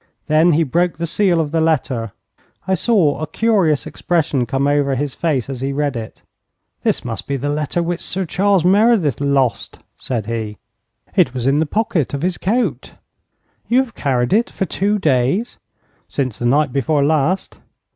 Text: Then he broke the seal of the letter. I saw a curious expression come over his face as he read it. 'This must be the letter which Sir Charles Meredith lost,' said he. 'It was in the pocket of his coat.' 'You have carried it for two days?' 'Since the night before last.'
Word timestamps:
Then 0.25 0.53
he 0.53 0.63
broke 0.63 0.97
the 0.97 1.05
seal 1.05 1.39
of 1.39 1.51
the 1.51 1.61
letter. 1.61 2.11
I 2.67 2.73
saw 2.73 3.19
a 3.21 3.27
curious 3.27 3.85
expression 3.85 4.47
come 4.47 4.65
over 4.65 4.95
his 4.95 5.13
face 5.13 5.47
as 5.47 5.61
he 5.61 5.73
read 5.73 5.95
it. 5.95 6.23
'This 6.81 7.05
must 7.05 7.27
be 7.27 7.37
the 7.37 7.49
letter 7.53 7.83
which 7.83 8.01
Sir 8.01 8.25
Charles 8.25 8.65
Meredith 8.65 9.21
lost,' 9.21 9.77
said 9.97 10.25
he. 10.25 10.57
'It 11.15 11.35
was 11.35 11.45
in 11.45 11.59
the 11.59 11.67
pocket 11.67 12.15
of 12.15 12.23
his 12.23 12.39
coat.' 12.39 12.93
'You 13.67 13.83
have 13.83 13.93
carried 13.93 14.33
it 14.33 14.49
for 14.49 14.65
two 14.65 14.97
days?' 14.97 15.59
'Since 16.07 16.39
the 16.39 16.47
night 16.47 16.73
before 16.73 17.03
last.' 17.05 17.59